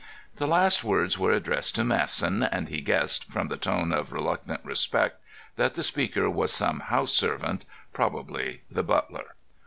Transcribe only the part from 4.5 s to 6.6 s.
respect, that the speaker was